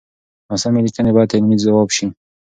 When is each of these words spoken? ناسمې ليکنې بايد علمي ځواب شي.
ناسمې 0.49 0.79
ليکنې 0.85 1.11
بايد 1.15 1.31
علمي 1.35 1.57
ځواب 1.63 1.89
شي. 1.95 2.07